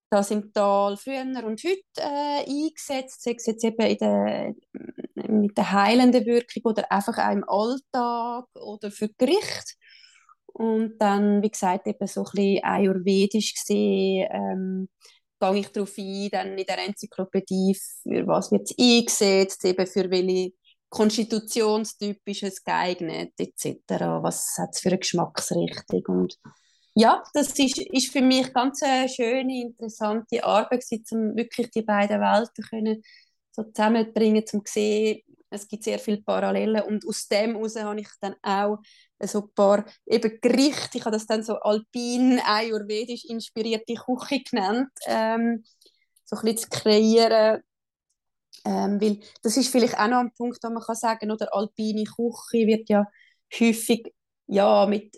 [0.09, 4.53] das im Tal früher und heute äh, eingesetzt, sei es jetzt eben in der,
[5.15, 9.75] mit der heilenden Wirkung oder einfach auch im Alltag oder für Gericht.
[10.47, 14.89] Und dann, wie gesagt, eben so ein bisschen ayurvedisch gesehen, ähm,
[15.39, 20.11] gehe ich darauf ein, dann in der Enzyklopädie, für was wird es eingesetzt, eben für
[20.11, 20.51] welche
[20.93, 24.21] konstitutionstyp ist es geeignet, etc.
[24.21, 26.03] Was hat es für eine Geschmacksrichtung?
[26.05, 26.39] Und
[26.93, 32.21] ja, das ist, ist für mich ganz eine schöne, interessante Arbeit, um wirklich die beiden
[32.21, 33.03] Welten können
[33.51, 37.99] so zusammenzubringen, um zu sehen, es gibt sehr viele Parallelen und aus dem heraus habe
[37.99, 38.77] ich dann auch
[39.19, 44.89] so ein paar eben Gerichte, ich habe das dann so alpin, ayurvedisch inspirierte Küche genannt,
[45.05, 45.63] ähm,
[46.25, 47.61] so ein bisschen zu kreieren,
[48.65, 52.05] ähm, weil das ist vielleicht auch noch ein Punkt, wo man kann sagen oder alpine
[52.05, 53.05] Küche wird ja
[53.59, 54.13] häufig
[54.47, 55.17] ja, mit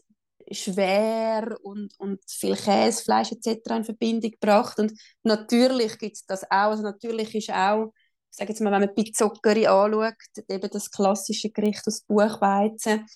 [0.52, 3.78] schwer und, und viel Käse, Fleisch etc.
[3.78, 4.80] in Verbindung gebracht.
[4.80, 4.94] Und
[5.24, 6.72] natürlich gibt es das auch.
[6.72, 7.94] Also natürlich ist auch,
[8.32, 10.14] ich sage jetzt mal, wenn man Pizzoccheri anschaut,
[10.50, 13.08] eben das klassische Gericht aus Buchweizen,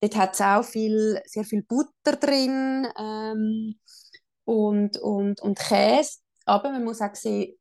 [0.00, 3.78] dort hat es auch viel, sehr viel Butter drin ähm,
[4.44, 6.18] und, und, und Käse.
[6.46, 7.56] Aber man muss auch sehen,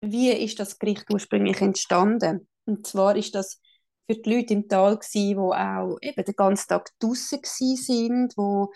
[0.00, 2.48] wie ist das Gericht ursprünglich entstanden?
[2.64, 3.60] Und zwar ist das
[4.06, 8.72] für die Leute im Tal die auch eben den ganzen Tag draußen sind, wo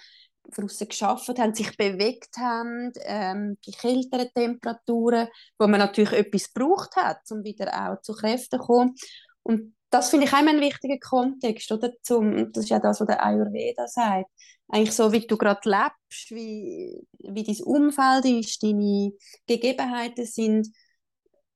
[0.54, 6.96] draußen geschafft haben, sich bewegt haben, ähm, bei kälteren Temperaturen, wo man natürlich etwas gebraucht
[6.96, 8.94] hat, um wieder auch zu Kräften zu kommen.
[9.42, 11.92] Und das finde ich auch einen wichtigen Kontext, oder?
[12.02, 14.28] Zum, das ist ja das, was der Ayurveda sagt.
[14.68, 19.12] Eigentlich so, wie du gerade lebst, wie, wie dein Umfeld ist, deine
[19.46, 20.68] Gegebenheiten sind,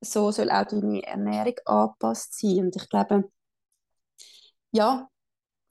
[0.00, 2.66] so soll auch deine Ernährung angepasst sein.
[2.66, 3.30] Und ich glaube,
[4.72, 5.08] ja,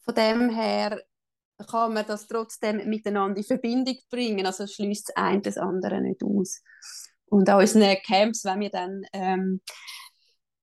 [0.04, 1.02] von dem her
[1.70, 4.46] kann man das trotzdem miteinander in Verbindung bringen.
[4.46, 6.62] Also schließt das eine das andere nicht aus.
[7.26, 9.62] Und auch in unseren Camps, wenn wir dann ähm,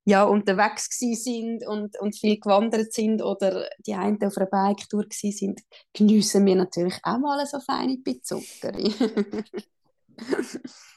[0.06, 5.60] ja, unterwegs sind und, und viel gewandert sind oder die einen auf einer Bike-Tour sind,
[5.92, 8.94] geniessen wir natürlich auch mal so feine Pizzuckeri.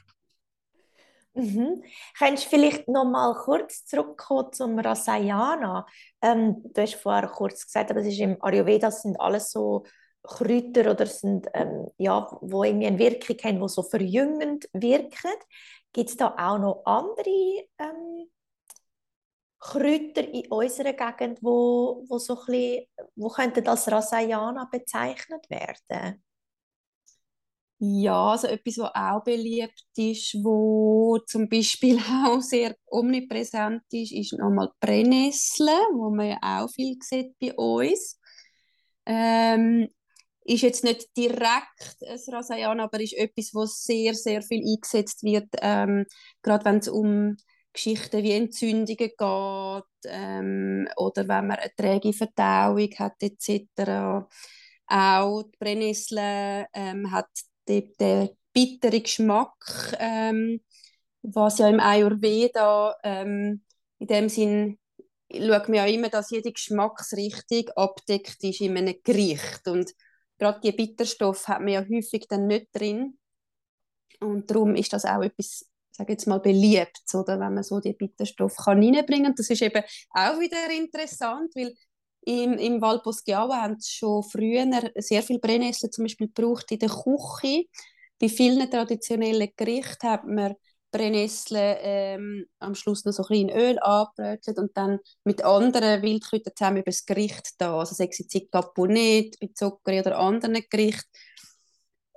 [1.37, 1.83] Mhm.
[2.17, 5.85] Kannst du vielleicht noch mal kurz zurückkommen zum Rasayana?
[6.21, 9.83] Ähm, du hast vorher kurz gesagt, aber es ist im Ayurveda sind alles so
[10.23, 15.31] Kräuter oder sind ähm, ja, wo irgendwie eine Wirkung haben, wo so verjüngend wirken.
[15.93, 17.29] Gibt es da auch noch andere
[17.79, 18.29] ähm,
[19.59, 26.23] Kräuter in unserer Gegend, wo, wo so ein bisschen, wo könnten als Rasayana bezeichnet werden?
[27.79, 34.33] Ja, also etwas, was auch beliebt ist, wo zum Beispiel auch sehr omnipräsent ist, ist
[34.33, 38.19] nochmal Brennnessel, wo man ja auch viel sieht bei uns.
[39.05, 39.89] Ähm,
[40.43, 45.47] ist jetzt nicht direkt ein Rasayan, aber ist etwas, was sehr, sehr viel eingesetzt wird,
[45.61, 46.05] ähm,
[46.41, 47.37] gerade wenn es um
[47.73, 54.27] Geschichten wie Entzündungen geht ähm, oder wenn man eine träge Verdauung hat etc.
[54.87, 57.27] Auch die Brennnessel ähm, hat
[57.67, 60.61] der, der bittere Geschmack, ähm,
[61.21, 63.63] was ja im Ayurveda ähm,
[63.99, 64.79] in dem Sinn
[65.31, 69.91] schaut man ja immer, dass jede Geschmacksrichtung abdeckt ist in einem Gericht und
[70.37, 73.17] gerade die Bitterstoffe hat man ja häufig dann nicht drin
[74.21, 75.65] und darum ist das auch etwas
[75.97, 79.33] sage jetzt mal beliebt, oder wenn man so die Bitterstoffe kann reinbringen.
[79.35, 81.73] Das ist eben auch wieder interessant, weil
[82.21, 86.89] im, im Val Poschiavo haben schon früher sehr viel Brennnessel zum Beispiel gebraucht in der
[86.89, 87.65] Küche.
[88.19, 90.55] Bei vielen traditionellen Gerichten hat man
[90.91, 96.01] Brennnessel ähm, am Schluss noch so ein bisschen in Öl angebrötelt und dann mit anderen
[96.01, 97.77] Wildkräutern zusammen über das Gericht da.
[97.77, 101.09] Also sei es jetzt Caponet, bei Zucker oder anderen Gerichten.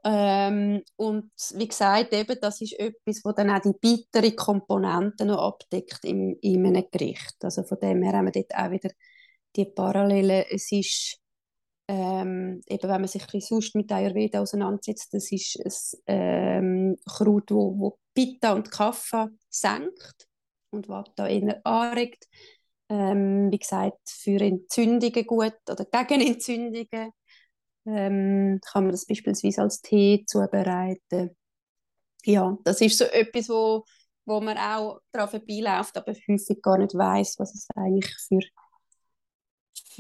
[0.02, 5.42] Ähm, und wie gesagt, eben, das ist etwas, das dann auch die bittere Komponenten noch
[5.42, 7.36] abdeckt im, in einem Gericht.
[7.42, 8.90] Also von dem her haben wir dort auch wieder
[9.56, 10.44] die Parallelen.
[10.50, 11.18] Es ist,
[11.88, 15.58] ähm, eben wenn man sich ein sonst mit Ayurveda auseinandersetzt, das ist
[16.06, 20.28] ein ähm, Kraut, wo, wo Pitta und Kapha senkt
[20.70, 22.26] und da eher anregt.
[22.88, 27.12] Ähm, wie gesagt, für Entzündungen gut oder gegen Entzündungen.
[27.86, 31.36] Ähm, kann man das beispielsweise als Tee zubereiten.
[32.24, 33.84] Ja, das ist so etwas, wo,
[34.26, 38.40] wo man auch daran vorbeiläuft, aber häufig gar nicht weiß, was es eigentlich für,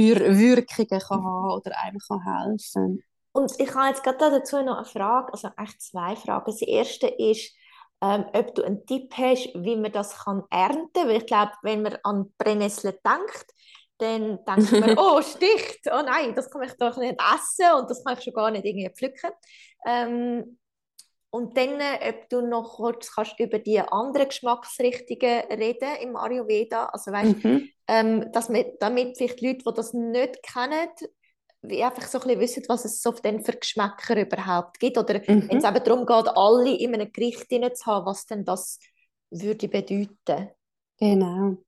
[0.00, 4.78] für Wirkungen kann haben oder einem kann helfen Und ich habe jetzt gerade dazu noch
[4.78, 6.44] eine Frage, also eigentlich zwei Fragen.
[6.46, 7.54] Das erste ist,
[8.00, 11.08] ähm, ob du einen Tipp hast, wie man das kann ernten kann.
[11.08, 13.46] Weil ich glaube, wenn man an Brennnessel denkt,
[13.98, 18.02] dann denkt man, oh, sticht, oh nein, das kann ich doch nicht essen und das
[18.02, 19.30] kann ich schon gar nicht irgendwie pflücken.
[19.84, 20.58] Ähm,
[21.30, 27.12] und dann, ob du noch kurz kannst über die anderen Geschmacksrichtungen reden im Ayurveda, also
[27.12, 27.68] weißt, mhm.
[27.86, 30.88] ähm, dass wir, damit vielleicht Leute, die das nicht kennen,
[31.62, 34.98] wie einfach so ein bisschen wissen, was es so denn für Geschmäcker überhaupt gibt.
[34.98, 35.48] Oder mhm.
[35.48, 38.78] wenn es eben darum geht, alle in einem Gericht zu haben, was denn das
[39.30, 40.50] würde bedeuten.
[40.98, 41.58] Genau.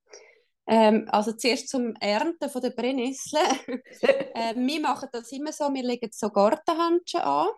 [0.66, 3.40] Ähm, also zuerst zum Ernten von der Brennnessel.
[4.00, 7.48] äh, wir machen das immer so, wir legen so Gartenhandschuhe an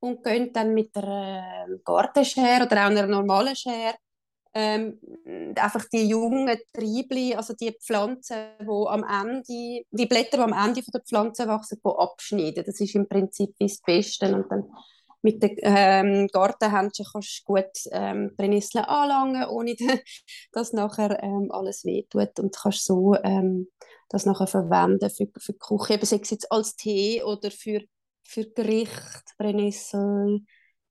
[0.00, 3.94] und gehen dann mit der äh, Gartenschere oder auch einer normalen Schere
[4.52, 4.98] ähm,
[5.56, 9.44] einfach die jungen Triebli, also die Pflanzen, wo am Ende,
[9.90, 12.64] die Blätter, die am Ende von der Pflanze wachsen, wo abschneiden.
[12.64, 14.34] Das ist im Prinzip das Beste.
[14.34, 14.64] Und dann
[15.22, 19.76] mit den ähm, Gartenhändchen kannst du gut ähm, Brennnesseln anlangen, ohne
[20.52, 22.40] dass nachher ähm, alles wehtut.
[22.40, 23.68] Und kannst so ähm,
[24.08, 27.82] das nachher verwenden für, für die Küche, sei es jetzt als Tee oder für,
[28.30, 30.40] für Gericht, Brennnessel,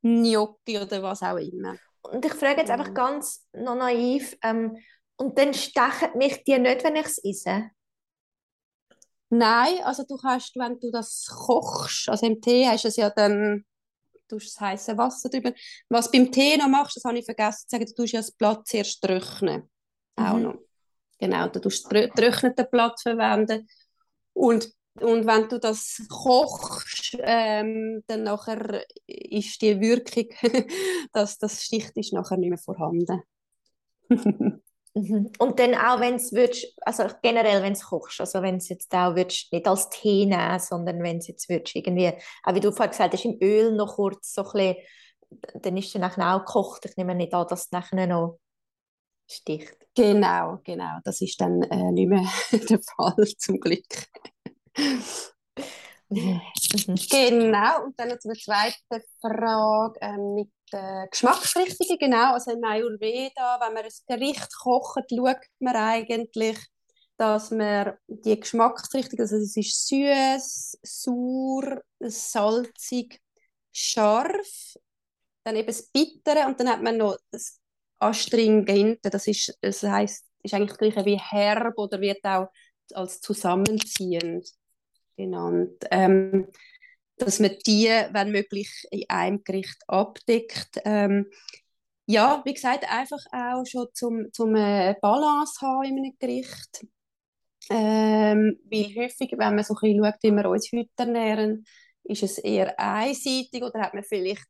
[0.01, 1.75] Gnocchi oder was auch immer.
[2.01, 4.77] Und ich frage jetzt einfach ganz noch naiv, ähm,
[5.15, 7.71] und dann stechen mich die nicht, wenn ich es esse?
[9.29, 13.09] Nein, also du hast, wenn du das kochst, also im Tee hast du es ja
[13.09, 13.65] dann,
[14.29, 15.53] du das heiße Wasser drüber.
[15.89, 18.31] Was beim Tee noch machst, das habe ich vergessen zu sagen, du tust ja das
[18.31, 19.69] Blatt zuerst trocknen.
[20.17, 20.25] Mhm.
[20.25, 20.55] Auch noch.
[21.19, 23.67] Genau, du tust das getrocknete Blatt verwenden.
[24.33, 30.27] Und und wenn du das kochst, ähm, dann nachher ist die Wirkung,
[31.13, 33.21] dass das Sticht ist nachher nicht mehr vorhanden.
[34.95, 35.31] Mhm.
[35.37, 36.33] Und dann auch, wenn es
[36.81, 40.59] also generell, wenn es kochst, also wenn es jetzt auch würdest, nicht als Tee nehmen,
[40.59, 42.11] sondern wenn es jetzt würdest, irgendwie,
[42.43, 44.75] auch wie du vorhin gesagt hast, im Öl noch kurz so ein bisschen,
[45.61, 46.85] dann ist es nachher auch gekocht.
[46.85, 48.39] Ich nehme nicht an, dass es nachher noch
[49.29, 49.77] sticht.
[49.95, 50.97] Genau, genau.
[51.03, 53.85] Das ist dann äh, nicht mehr der Fall, zum Glück.
[56.09, 61.97] Genau, und dann zur zweiten Frage ähm, mit den Geschmacksrichtungen.
[61.99, 66.57] Genau, also in Ayurveda, wenn man ein Gericht kocht, schaut man eigentlich,
[67.17, 73.21] dass man die Geschmacksrichtung, also es ist süß, sauer, salzig,
[73.71, 74.77] scharf,
[75.43, 77.59] dann eben das Bittere und dann hat man noch das
[77.99, 82.47] Astringente, das ist, das heißt, ist eigentlich das gleiche wie herb oder wird auch
[82.93, 84.47] als zusammenziehend
[85.19, 85.85] genannt.
[85.91, 86.47] Ähm,
[87.17, 90.79] dass man die, wenn möglich, in einem Gericht abdeckt.
[90.85, 91.27] Ähm,
[92.05, 96.85] ja, wie gesagt, einfach auch schon zum, zum eine Balance haben in einem Gericht.
[97.69, 101.65] Ähm, weil häufig, wenn man so ein bisschen schaut, wie wir uns heute ernähren,
[102.03, 104.47] ist es eher einseitig oder hat man vielleicht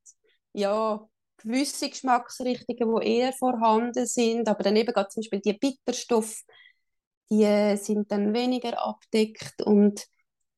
[0.53, 1.05] ja,
[1.37, 6.43] gewisse Geschmacksrichtungen, die eher vorhanden sind, aber dann eben gerade zum Beispiel die Bitterstoffe,
[7.29, 10.05] die sind dann weniger abdeckt und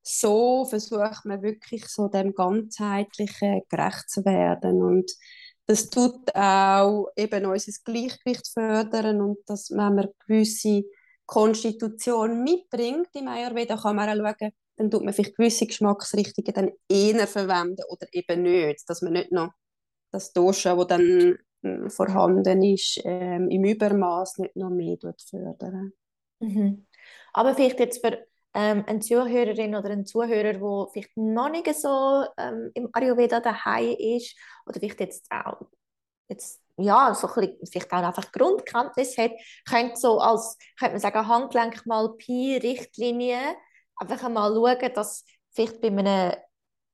[0.03, 5.11] so versucht man wirklich so dem ganzheitlichen gerecht zu werden und
[5.67, 10.83] das tut auch eben unser Gleichgewicht fördern und dass wenn man gewisse
[11.25, 16.71] Konstitution mitbringt im Ayurveda kann man auch schauen, dann tut man vielleicht gewisse Geschmacksrichtungen dann
[16.89, 19.51] eher verwenden oder eben nicht, dass man nicht noch
[20.11, 24.97] das Dosha, wo dann hm, vorhanden ist, ähm, im Übermaß nicht noch mehr
[25.29, 25.93] fördern.
[26.39, 26.87] Mhm.
[27.33, 32.25] Aber vielleicht jetzt für ähm, eine Zuhörerin oder ein Zuhörer, der vielleicht noch nicht so
[32.37, 35.57] ähm, im Ayurveda daheim ist oder vielleicht jetzt auch
[36.31, 39.31] jetzt, ja, so ein bisschen, vielleicht auch einfach Grundkenntnis hat,
[39.69, 43.55] könnte so als, könnte man sagen, Handlenk mal Pi-Richtlinie
[43.97, 46.33] einfach einmal schauen, dass vielleicht bei einem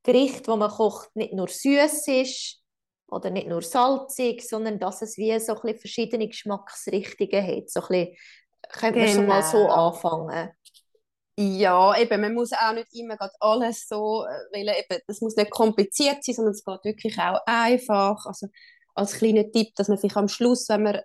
[0.04, 2.62] Gericht, das man kocht, nicht nur süß ist
[3.10, 7.70] oder nicht nur salzig, sondern dass es wie so ein bisschen verschiedene Geschmacksrichtungen hat.
[7.70, 8.18] So ein bisschen,
[8.70, 9.90] könnte man schon mal so genau.
[9.90, 10.52] anfangen.
[11.40, 15.52] Ja, eben, man muss auch nicht immer alles so, äh, weil eben, das muss nicht
[15.52, 18.26] kompliziert sein, sondern es geht wirklich auch einfach.
[18.26, 18.48] Also
[18.96, 21.00] als kleiner Tipp, dass man vielleicht am Schluss, wenn man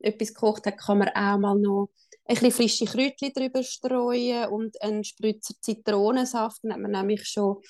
[0.00, 1.90] etwas gekocht hat, kann man auch mal noch
[2.24, 6.64] ein bisschen frische Kräutchen drüber streuen und einen Spritzer Zitronensaft.
[6.64, 7.62] Dann hat man nämlich schon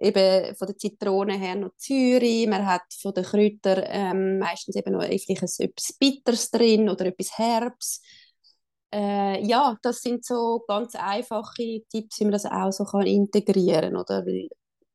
[0.00, 4.92] eben von der Zitrone her noch Zürich, man hat von den Kräutern ähm, meistens eben
[4.92, 8.00] noch etwas Bitters drin oder etwas Herbs
[8.92, 13.96] äh, ja, das sind so ganz einfache Tipps, wie man das auch so kann integrieren.
[13.96, 14.24] Oder?
[14.26, 14.48] Weil,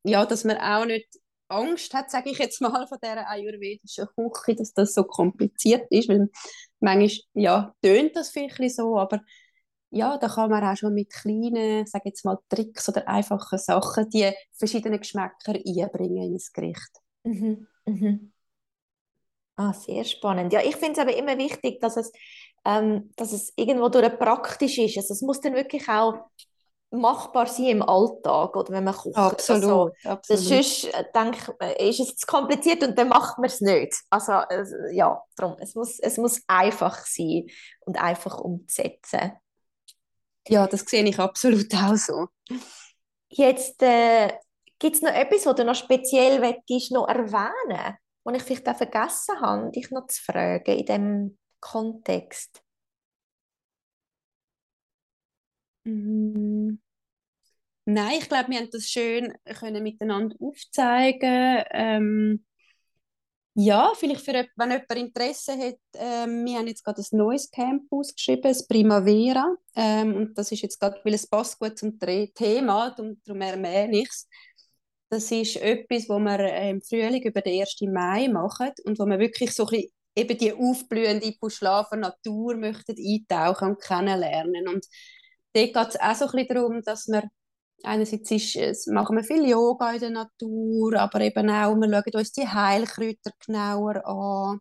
[0.03, 1.07] ja, dass man auch nicht
[1.47, 6.09] Angst hat, sage ich jetzt mal, von dieser ayurvedischen Küche, dass das so kompliziert ist,
[6.09, 6.29] weil
[6.79, 9.21] manchmal, ja, tönt das vielleicht so, aber
[9.91, 14.09] ja, da kann man auch schon mit kleinen, sage jetzt mal, Tricks oder einfachen Sachen
[14.09, 16.89] die verschiedenen Geschmäcker einbringen ins Gericht.
[17.23, 17.67] Mhm.
[17.85, 18.33] Mhm.
[19.55, 20.51] Ah, sehr spannend.
[20.51, 22.11] Ja, ich finde es aber immer wichtig, dass es,
[22.65, 24.97] ähm, dass es irgendwo durch praktisch ist.
[24.97, 26.29] Also es muss dann wirklich auch
[26.91, 29.15] machbar sein im Alltag oder wenn man kocht.
[29.15, 30.43] Absolut, also, absolut.
[30.43, 33.95] Sonst äh, denke ist es zu kompliziert und dann macht man es nicht.
[34.09, 37.47] Also äh, ja, darum, es muss, es muss einfach sein
[37.81, 39.33] und einfach umzusetzen.
[40.47, 42.27] Ja, das sehe ich absolut auch so.
[43.29, 44.31] Jetzt äh,
[44.77, 48.77] gibt es noch etwas, was du noch speziell willst, noch erwähnen was ich vielleicht auch
[48.77, 52.61] vergessen habe, dich noch zu fragen in diesem Kontext?
[55.85, 56.77] Mm.
[57.85, 61.63] Nein, ich glaube, wir haben das schön können miteinander aufzeigen.
[61.71, 62.45] Ähm,
[63.55, 67.83] ja, vielleicht für, wenn jemand Interesse hat, ähm, wir haben jetzt gerade ein neues Camp
[67.91, 69.55] ausgeschrieben, das Primavera.
[69.75, 74.09] Ähm, und das ist jetzt gerade, weil es passt gut zum Thema, darum, erwähne ich
[74.09, 74.27] es.
[75.09, 77.75] Das ist etwas, was wir äh, im Frühling über den 1.
[77.93, 82.95] Mai machen und wo wir wirklich so ein bisschen eben die aufblühende Puschlafer Natur möchten
[82.97, 84.67] eintauchen und kennenlernen.
[84.67, 84.85] Und
[85.53, 87.23] dort geht es auch so ein bisschen darum, dass wir
[87.83, 92.31] einerseits ist, machen wir viel Yoga in der Natur, aber eben auch, wir schauen uns
[92.31, 94.59] die Heilkräuter genauer an.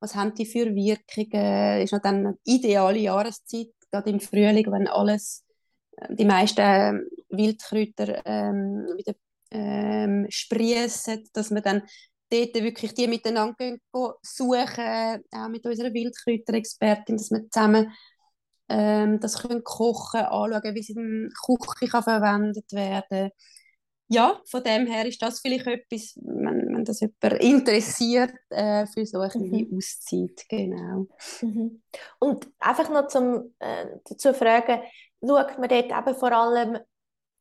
[0.00, 1.82] Was haben die für Wirkungen?
[1.82, 5.44] Ist noch dann eine ideale Jahreszeit, gerade im Frühling, wenn alles,
[5.96, 9.14] äh, die meisten Wildkräuter ähm, wieder
[9.50, 11.82] ähm, sprießen, dass wir dann
[12.30, 13.80] dort wirklich die miteinander gehen,
[14.22, 17.92] suchen, auch mit unserer Wildkräuterexpertin, dass wir zusammen
[18.68, 23.30] ähm, das können kochen, anschauen, wie sie in Küche kann verwendet werden
[24.08, 29.04] ja, von dem her ist das vielleicht etwas, wenn, wenn das jemand interessiert, äh, für
[29.04, 29.76] so eine mhm.
[29.76, 31.06] Auszeit, genau.
[31.40, 31.82] Mhm.
[32.20, 34.82] Und einfach noch zum, äh, dazu fragen,
[35.20, 36.78] schaut man dort eben vor allem,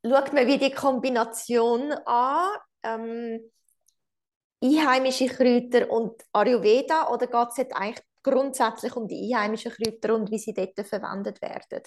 [0.04, 2.50] schaut man wie die Kombination an,
[2.84, 3.40] ähm,
[4.68, 10.40] einheimische Kräuter und Ayurveda, oder geht es eigentlich grundsätzlich um die einheimischen Kräuter und wie
[10.40, 11.84] sie dort verwendet werden?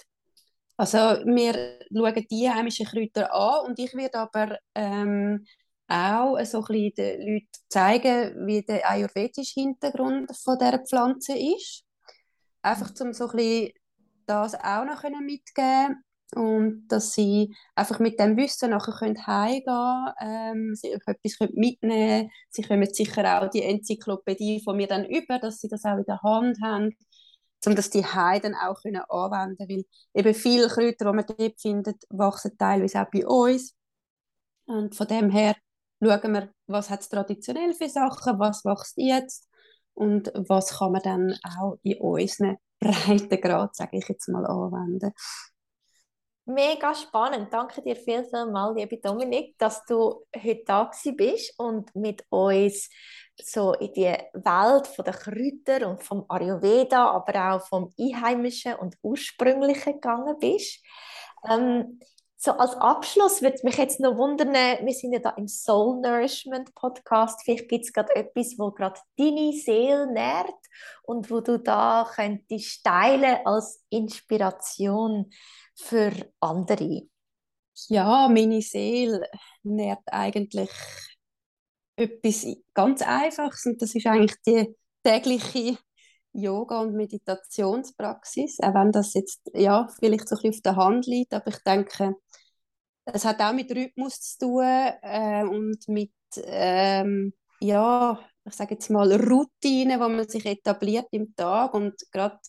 [0.77, 5.45] Also wir schauen die einheimischen Kräuter an und ich werde aber ähm,
[5.87, 11.83] auch so ein bisschen den Leuten zeigen, wie der ayurvedische Hintergrund von dieser Pflanze ist.
[12.61, 13.71] Einfach um so ein bisschen
[14.25, 16.03] das auch noch mitgeben
[16.35, 22.61] und dass sie einfach mit dem Wissen nachher können heimgehen ähm, sie etwas können Sie
[22.63, 26.21] kommen sicher auch die Enzyklopädie von mir dann über, dass sie das auch in der
[26.21, 26.95] Hand haben,
[27.65, 32.03] um das die Heiden auch können anwenden weil eben viele Kräuter, die man dort findet,
[32.09, 33.75] wachsen teilweise auch bei uns.
[34.65, 35.55] Und von dem her
[36.01, 39.49] schauen wir, was hat es traditionell für Sachen, was wächst jetzt
[39.93, 45.11] und was kann man dann auch in unseren Breitengrad, sage ich jetzt mal, anwenden.
[46.49, 47.53] Mega spannend.
[47.53, 52.89] Danke dir viel, viel mal, liebe Dominik, dass du heute da bist und mit uns
[53.37, 59.93] so in die Welt der Kräuter und vom Ayurveda, aber auch vom Einheimischen und Ursprünglichen
[59.93, 60.83] gegangen bist.
[61.47, 61.99] Ähm,
[62.41, 66.73] so als Abschluss würde mich jetzt noch wundern, wir sind ja da im Soul Nourishment
[66.73, 70.55] Podcast, vielleicht gibt es gerade etwas, wo gerade deine Seele nährt
[71.03, 75.29] und wo du da könntest teilen als Inspiration
[75.75, 77.09] für andere?
[77.89, 79.27] Ja, meine Seele
[79.63, 80.71] nährt eigentlich
[81.97, 85.77] etwas ganz Einfaches und das ist eigentlich die tägliche
[86.31, 91.05] Yoga- und Meditationspraxis, auch wenn das jetzt ja, vielleicht so ein bisschen auf der Hand
[91.05, 92.15] liegt, aber ich denke,
[93.05, 96.11] es hat auch mit Rhythmus zu tun äh, und mit,
[96.43, 102.39] ähm, ja, ich sage jetzt mal Routinen, die man sich etabliert im Tag und gerade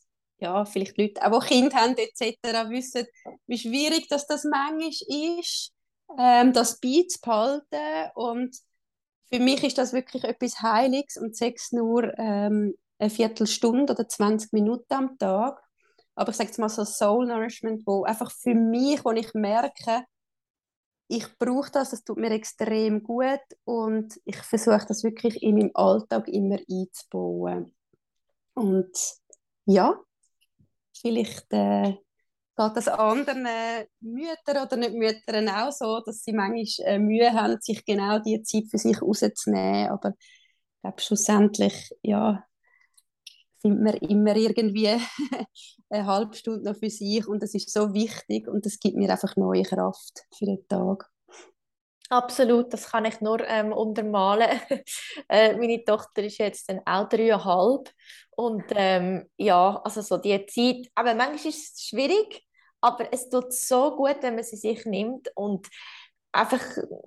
[0.41, 3.07] ja, vielleicht Leute, auch die Kinder haben etc., wissen,
[3.47, 5.73] wie schwierig dass das manchmal ist,
[6.19, 8.11] ähm, das beizubehalten.
[8.15, 8.57] Und
[9.31, 14.53] für mich ist das wirklich etwas Heiliges und sechs nur ähm, eine Viertelstunde oder 20
[14.53, 15.63] Minuten am Tag.
[16.15, 20.05] Aber ich sage jetzt mal so Soul Nourishment, wo einfach für mich, wo ich merke,
[21.11, 25.71] ich brauche das, das tut mir extrem gut und ich versuche das wirklich in meinem
[25.75, 27.75] Alltag immer einzubauen.
[28.55, 28.97] Und
[29.67, 30.01] ja,
[31.01, 31.93] Vielleicht äh,
[32.57, 33.47] geht das anderen
[34.01, 38.43] Müttern oder nicht Müttern auch so, dass sie manchmal äh, Mühe haben, sich genau diese
[38.43, 39.89] Zeit für sich rauszunehmen.
[39.89, 42.45] Aber ich glaube, schlussendlich ja,
[43.61, 44.89] findet man immer irgendwie
[45.91, 49.11] eine halbe Stunde noch für sich und das ist so wichtig und das gibt mir
[49.11, 51.11] einfach neue Kraft für den Tag.
[52.11, 54.61] Absolut, das kann ich nur ähm, untermalen.
[55.29, 57.89] äh, meine Tochter ist jetzt dann auch dreieinhalb
[58.31, 62.45] und ähm, ja, also so die Zeit, aber manchmal ist es schwierig,
[62.81, 65.69] aber es tut so gut, wenn man sie sich nimmt und
[66.33, 66.61] einfach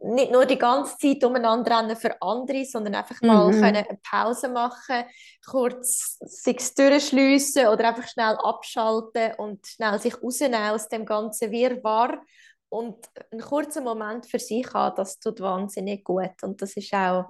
[0.03, 3.61] nicht nur die ganze Zeit umeinander rennen für andere, sondern einfach mal mhm.
[3.61, 5.05] können eine Pause machen,
[5.45, 12.21] kurz sich durchschliessen oder einfach schnell abschalten und schnell sich rausnehmen aus dem ganzen Wirrwarr
[12.69, 12.97] und
[13.31, 17.25] einen kurzen Moment für sich haben, das tut wahnsinnig gut und das ist auch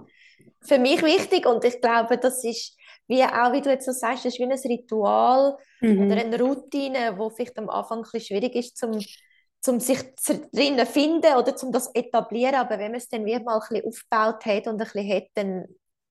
[0.61, 2.77] für mich wichtig und ich glaube, das ist
[3.07, 6.05] wie auch, wie du jetzt so sagst, das ist wie ein Ritual mhm.
[6.05, 8.97] oder eine Routine, wo vielleicht am Anfang ein bisschen schwierig ist, zum
[9.63, 9.99] zum sich
[10.51, 13.87] drinnen finden oder zum das etablieren, aber wenn man es dann wieder mal ein bisschen
[13.87, 15.65] aufgebaut hat und ein bisschen hat, dann,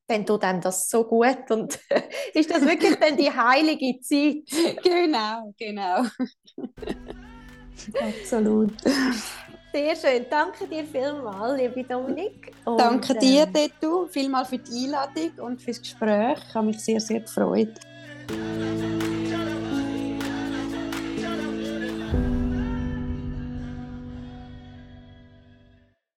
[0.09, 1.78] dann tut einem das so gut und
[2.34, 4.44] ist das wirklich dann die heilige Zeit.
[4.82, 6.07] Genau, genau.
[8.00, 8.72] Absolut.
[9.72, 10.26] Sehr schön.
[10.30, 12.53] Danke dir vielmals, liebe Dominik.
[12.64, 16.38] Und, Danke dir, ähm, Detu, vielmals für die Einladung und fürs Gespräch.
[16.48, 17.78] Ich habe mich sehr, sehr gefreut.